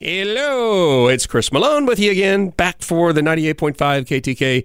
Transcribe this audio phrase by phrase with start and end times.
[0.00, 4.64] Hello, it's Chris Malone with you again, back for the 98.5 KTK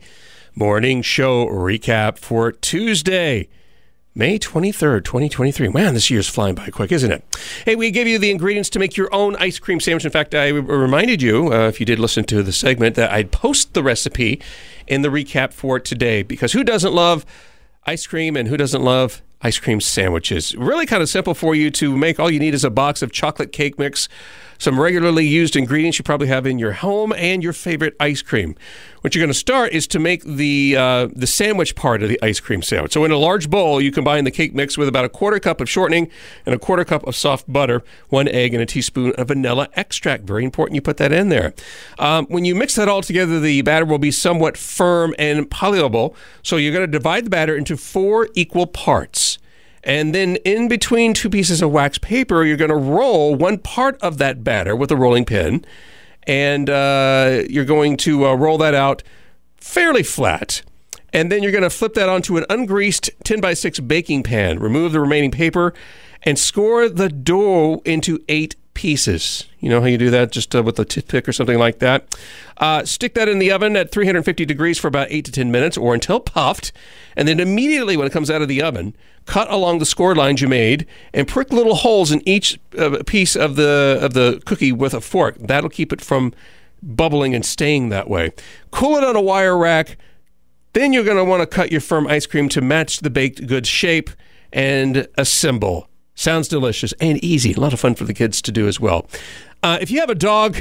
[0.53, 3.49] morning show recap for Tuesday.
[4.13, 5.69] May 23rd, 2023.
[5.69, 7.25] Man, this year's flying by quick, isn't it?
[7.65, 10.05] Hey, we gave you the ingredients to make your own ice cream sandwich.
[10.05, 13.31] In fact, I reminded you, uh, if you did listen to the segment, that I'd
[13.31, 14.39] post the recipe
[14.85, 17.25] in the recap for today because who doesn't love
[17.87, 20.55] ice cream and who doesn't love ice cream sandwiches?
[20.55, 22.19] Really kind of simple for you to make.
[22.19, 24.09] All you need is a box of chocolate cake mix
[24.63, 28.55] some regularly used ingredients you probably have in your home, and your favorite ice cream.
[29.01, 32.17] What you're going to start is to make the uh, the sandwich part of the
[32.23, 32.93] ice cream sandwich.
[32.93, 35.59] So in a large bowl, you combine the cake mix with about a quarter cup
[35.59, 36.09] of shortening
[36.45, 40.23] and a quarter cup of soft butter, one egg, and a teaspoon of vanilla extract.
[40.23, 41.53] Very important you put that in there.
[41.99, 46.15] Um, when you mix that all together, the batter will be somewhat firm and palatable.
[46.41, 49.32] So you're going to divide the batter into four equal parts.
[49.83, 54.01] And then in between two pieces of wax paper, you're going to roll one part
[54.01, 55.65] of that batter with a rolling pin.
[56.25, 59.03] And uh, you're going to uh, roll that out
[59.57, 60.61] fairly flat.
[61.11, 64.59] And then you're going to flip that onto an ungreased 10 by 6 baking pan.
[64.59, 65.73] Remove the remaining paper
[66.23, 69.45] and score the dough into eight pieces.
[69.59, 72.17] You know how you do that just uh, with a toothpick or something like that?
[72.57, 75.77] Uh, stick that in the oven at 350 degrees for about 8 to 10 minutes
[75.77, 76.71] or until puffed.
[77.15, 78.95] And then immediately when it comes out of the oven,
[79.25, 83.35] cut along the score lines you made and prick little holes in each uh, piece
[83.35, 85.37] of the, of the cookie with a fork.
[85.39, 86.33] That'll keep it from
[86.81, 88.31] bubbling and staying that way.
[88.71, 89.97] Cool it on a wire rack.
[90.73, 93.47] Then you're going to want to cut your firm ice cream to match the baked
[93.47, 94.09] goods shape
[94.51, 95.87] and assemble.
[96.15, 97.53] Sounds delicious and easy.
[97.53, 99.07] A lot of fun for the kids to do as well.
[99.63, 100.57] Uh, if you have a dog,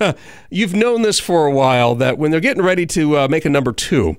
[0.50, 3.50] you've known this for a while that when they're getting ready to uh, make a
[3.50, 4.16] number two,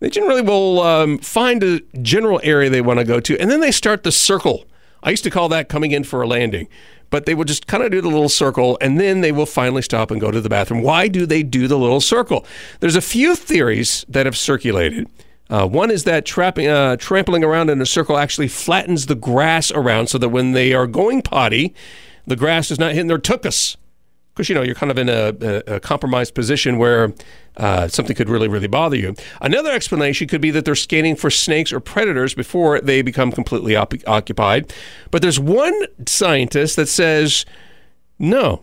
[0.00, 3.60] they generally will um, find a general area they want to go to, and then
[3.60, 4.64] they start the circle.
[5.02, 6.68] I used to call that coming in for a landing,
[7.10, 9.82] but they will just kind of do the little circle, and then they will finally
[9.82, 10.82] stop and go to the bathroom.
[10.82, 12.44] Why do they do the little circle?
[12.80, 15.08] There's a few theories that have circulated.
[15.50, 19.72] Uh, one is that trapping, uh, trampling around in a circle actually flattens the grass
[19.72, 21.74] around so that when they are going potty,
[22.26, 23.76] the grass is not hitting their tuchus
[24.38, 27.12] because you know you're kind of in a, a, a compromised position where
[27.56, 29.16] uh, something could really really bother you.
[29.40, 33.74] Another explanation could be that they're scanning for snakes or predators before they become completely
[33.74, 34.72] op- occupied.
[35.10, 35.74] But there's one
[36.06, 37.44] scientist that says
[38.18, 38.62] no.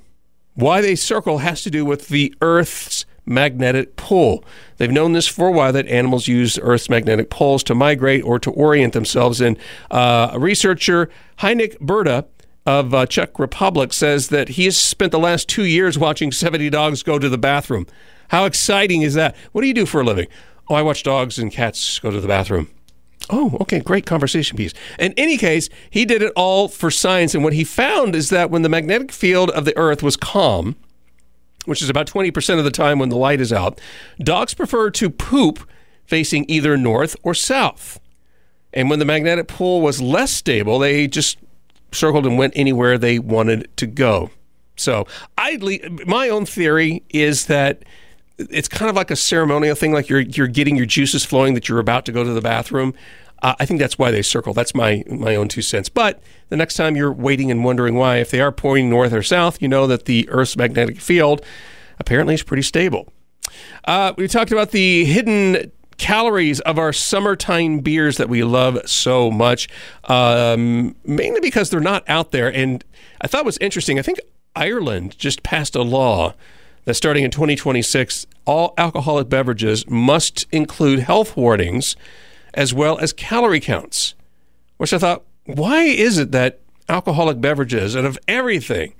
[0.53, 4.45] Why they circle has to do with the Earth's magnetic pull.
[4.77, 8.39] They've known this for a while that animals use Earth's magnetic poles to migrate or
[8.39, 9.41] to orient themselves.
[9.41, 9.57] And
[9.91, 11.09] uh, a researcher,
[11.39, 12.25] Hynek Burda,
[12.65, 16.69] of uh, Czech Republic says that he has spent the last two years watching 70
[16.69, 17.85] dogs go to the bathroom.
[18.29, 19.35] How exciting is that?
[19.51, 20.27] What do you do for a living?
[20.67, 22.69] Oh, I watch dogs and cats go to the bathroom.
[23.29, 24.73] Oh, okay, great conversation piece.
[24.99, 27.33] In any case, he did it all for science.
[27.33, 30.75] And what he found is that when the magnetic field of the Earth was calm,
[31.65, 33.79] which is about 20% of the time when the light is out,
[34.19, 35.67] dogs prefer to poop
[36.05, 37.99] facing either north or south.
[38.73, 41.37] And when the magnetic pole was less stable, they just
[41.91, 44.29] circled and went anywhere they wanted to go.
[44.75, 45.07] So
[45.37, 45.57] I,
[46.05, 47.83] my own theory is that
[48.37, 51.69] it's kind of like a ceremonial thing, like you're you're getting your juices flowing that
[51.69, 52.93] you're about to go to the bathroom.
[53.41, 54.53] Uh, I think that's why they circle.
[54.53, 55.87] That's my my own two cents.
[55.87, 59.23] But the next time you're waiting and wondering why, if they are pointing north or
[59.23, 61.45] south, you know that the Earth's magnetic field
[61.99, 63.11] apparently is pretty stable.
[63.85, 69.31] Uh, we talked about the hidden calories of our summertime beers that we love so
[69.31, 69.67] much,
[70.05, 72.53] um, mainly because they're not out there.
[72.53, 72.83] And
[73.21, 73.97] I thought was interesting.
[73.99, 74.19] I think
[74.55, 76.33] Ireland just passed a law
[76.85, 81.95] that starting in 2026, all alcoholic beverages must include health warnings
[82.53, 84.13] as well as calorie counts.
[84.77, 86.59] Which I thought, why is it that
[86.89, 88.93] alcoholic beverages, out of everything,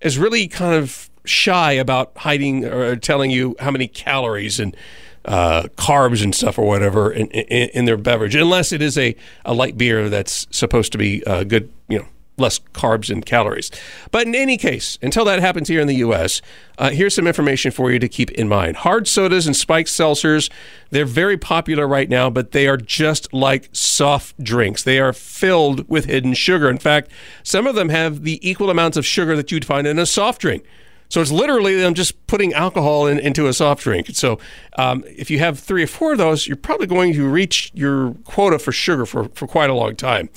[0.00, 4.76] is really kind of shy about hiding or telling you how many calories and
[5.26, 9.14] uh, carbs and stuff or whatever in, in, in, their beverage, unless it is a,
[9.44, 12.06] a light beer that's supposed to be uh, good, you know,
[12.38, 13.70] less carbs and calories.
[14.10, 16.42] But in any case, until that happens here in the U.S.,
[16.78, 18.78] uh, here's some information for you to keep in mind.
[18.78, 20.50] Hard sodas and spiked seltzers,
[20.90, 24.82] they're very popular right now, but they are just like soft drinks.
[24.82, 26.68] They are filled with hidden sugar.
[26.68, 27.10] In fact,
[27.42, 30.40] some of them have the equal amounts of sugar that you'd find in a soft
[30.40, 30.64] drink.
[31.08, 34.08] So it's literally them just putting alcohol in, into a soft drink.
[34.12, 34.38] So
[34.78, 38.14] um, if you have three or four of those, you're probably going to reach your
[38.24, 40.28] quota for sugar for, for quite a long time.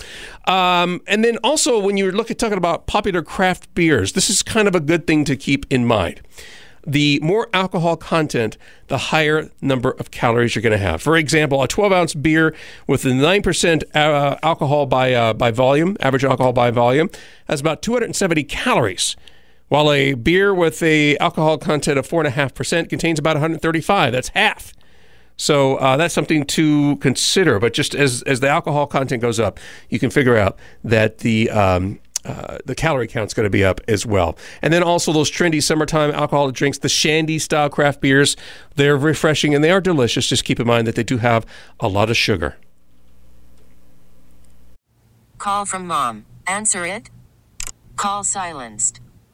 [0.46, 4.44] Um, and then also, when you look at talking about popular craft beers, this is
[4.44, 6.22] kind of a good thing to keep in mind.
[6.88, 8.58] The more alcohol content,
[8.88, 11.02] the higher number of calories you're going to have.
[11.02, 12.56] For example, a 12 ounce beer
[12.88, 17.10] with a 9% uh, alcohol by, uh, by volume, average alcohol by volume,
[17.48, 19.16] has about 270 calories
[19.70, 24.12] while a beer with a alcohol content of 4.5% contains about 135.
[24.12, 24.74] That's half.
[25.38, 27.60] So uh, that's something to consider.
[27.60, 31.50] But just as, as the alcohol content goes up, you can figure out that the
[31.50, 34.38] um, uh, the calorie count's going to be up as well.
[34.62, 38.36] And then also those trendy summertime alcoholic drinks, the shandy style craft beers,
[38.76, 40.28] they're refreshing and they are delicious.
[40.28, 41.46] Just keep in mind that they do have
[41.80, 42.58] a lot of sugar.
[45.38, 46.26] Call from mom.
[46.46, 47.10] Answer it.
[47.96, 49.00] Call silenced.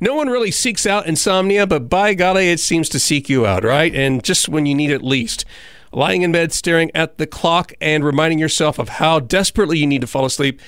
[0.00, 3.64] No one really seeks out insomnia, but by golly, it seems to seek you out,
[3.64, 3.94] right?
[3.94, 5.44] And just when you need it least.
[5.92, 10.00] Lying in bed, staring at the clock, and reminding yourself of how desperately you need
[10.00, 10.60] to fall asleep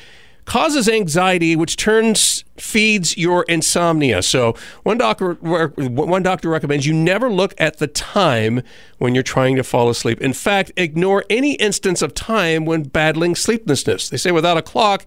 [0.45, 4.23] causes anxiety, which turns feeds your insomnia.
[4.23, 8.63] So one doctor one doctor recommends you never look at the time
[8.99, 10.21] when you're trying to fall asleep.
[10.21, 14.09] In fact, ignore any instance of time when battling sleeplessness.
[14.09, 15.07] They say without a clock,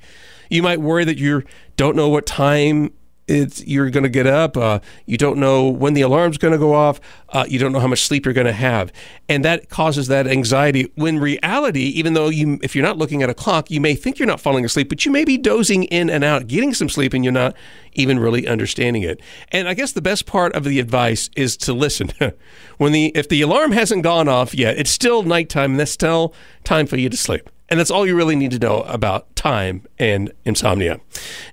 [0.49, 1.43] you might worry that you
[1.75, 2.91] don't know what time
[3.27, 4.55] it's you're going to get up.
[4.55, 6.99] Uh, you don't know when the alarm's going to go off.
[7.29, 8.91] Uh, you don't know how much sleep you're going to have,
[9.27, 10.91] and that causes that anxiety.
[10.95, 14.19] When reality, even though you, if you're not looking at a clock, you may think
[14.19, 17.13] you're not falling asleep, but you may be dozing in and out, getting some sleep,
[17.13, 17.55] and you're not
[17.93, 19.19] even really understanding it.
[19.51, 22.11] And I guess the best part of the advice is to listen.
[22.77, 26.33] when the if the alarm hasn't gone off yet, it's still nighttime, and that's still
[26.63, 27.49] time for you to sleep.
[27.67, 30.99] And that's all you really need to know about time and insomnia.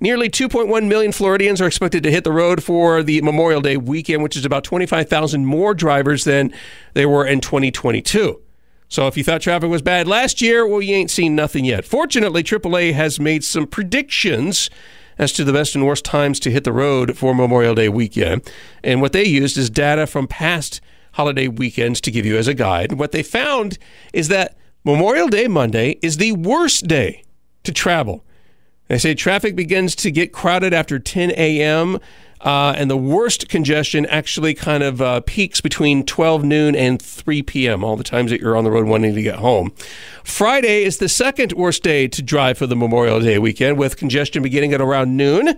[0.00, 4.22] Nearly 2.1 million Floridians are expected to hit the road for the Memorial Day weekend,
[4.22, 6.52] which is about 25,000 more drivers than
[6.92, 8.40] they were in 2022.
[8.88, 11.86] So if you thought traffic was bad last year, well, you ain't seen nothing yet.
[11.86, 14.68] Fortunately, AAA has made some predictions
[15.16, 18.42] as to the best and worst times to hit the road for Memorial Day weekend.
[18.84, 20.82] And what they used is data from past
[21.12, 22.92] holiday weekends to give you as a guide.
[22.92, 23.78] What they found
[24.12, 27.22] is that Memorial Day Monday is the worst day
[27.62, 28.24] to travel.
[28.88, 32.00] They say traffic begins to get crowded after 10 a.m.
[32.40, 37.44] Uh, and the worst congestion actually kind of uh, peaks between 12 noon and 3
[37.44, 39.72] p.m., all the times that you're on the road wanting to get home.
[40.24, 44.42] Friday is the second worst day to drive for the Memorial Day weekend, with congestion
[44.42, 45.56] beginning at around noon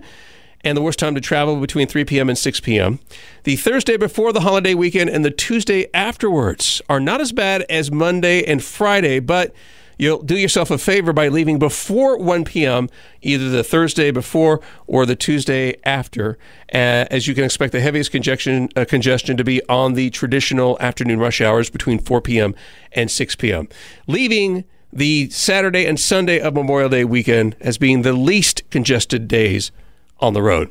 [0.65, 2.27] and the worst time to travel between 3 p.m.
[2.27, 2.99] and 6 p.m.
[3.43, 7.91] The Thursday before the holiday weekend and the Tuesday afterwards are not as bad as
[7.91, 9.53] Monday and Friday, but
[9.99, 12.89] you'll do yourself a favor by leaving before 1 p.m.,
[13.21, 16.37] either the Thursday before or the Tuesday after,
[16.73, 20.77] uh, as you can expect the heaviest congestion, uh, congestion to be on the traditional
[20.79, 22.55] afternoon rush hours between 4 p.m.
[22.91, 23.69] and 6 p.m.
[24.07, 29.71] Leaving the Saturday and Sunday of Memorial Day weekend as being the least congested days
[30.19, 30.69] on the road.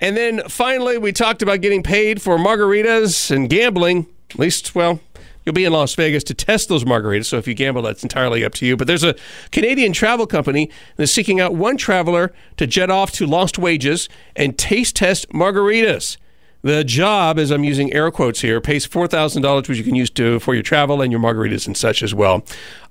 [0.00, 4.06] And then finally, we talked about getting paid for margaritas and gambling.
[4.30, 5.00] At least, well,
[5.44, 7.26] you'll be in Las Vegas to test those margaritas.
[7.26, 8.76] So if you gamble, that's entirely up to you.
[8.76, 9.14] But there's a
[9.52, 14.58] Canadian travel company that's seeking out one traveler to jet off to Lost Wages and
[14.58, 16.18] taste test margaritas.
[16.62, 20.40] The job, as I'm using air quotes here, pays $4,000, which you can use to,
[20.40, 22.44] for your travel and your margaritas and such as well.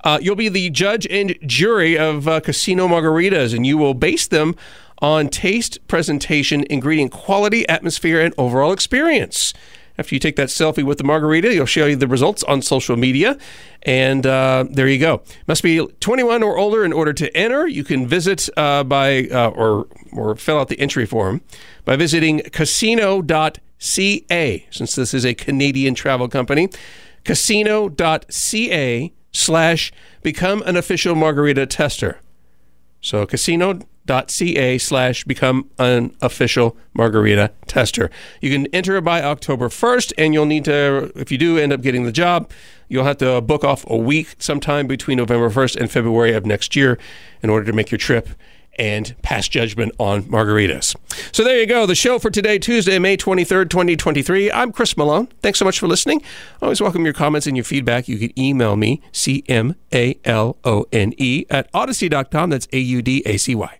[0.04, 4.28] Uh, you'll be the judge and jury of uh, casino margaritas, and you will base
[4.28, 4.56] them
[5.00, 9.54] on taste, presentation, ingredient quality, atmosphere, and overall experience.
[9.98, 12.98] After you take that selfie with the margarita, you'll show you the results on social
[12.98, 13.38] media.
[13.84, 15.22] And uh, there you go.
[15.48, 17.66] Must be 21 or older in order to enter.
[17.68, 21.42] You can visit uh, by uh, or or fill out the entry form
[21.86, 23.58] by visiting casino.ca.
[24.70, 26.70] Since this is a Canadian travel company,
[27.24, 32.20] casino.ca slash become an official margarita tester.
[33.02, 38.10] So casino ca slash become an official margarita tester.
[38.42, 41.82] You can enter by October 1st, and you'll need to, if you do end up
[41.82, 42.50] getting the job,
[42.88, 46.76] you'll have to book off a week sometime between November 1st and February of next
[46.76, 46.98] year
[47.42, 48.30] in order to make your trip
[48.78, 50.96] and pass judgment on margaritas.
[51.32, 51.86] So there you go.
[51.86, 54.52] The show for today, Tuesday, May 23rd, 2023.
[54.52, 55.28] I'm Chris Malone.
[55.42, 56.22] Thanks so much for listening.
[56.62, 58.10] Always welcome your comments and your feedback.
[58.10, 59.46] You can email me, C-M-A-L-O-N-E,
[61.50, 62.50] at audacy.com.
[62.50, 63.80] That's A-U-D-A-C-Y.